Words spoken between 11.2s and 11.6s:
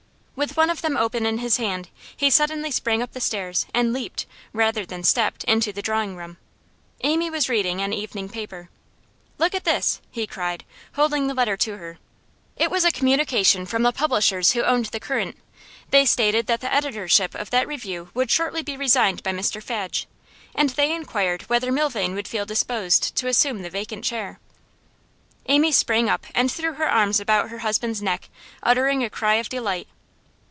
the letter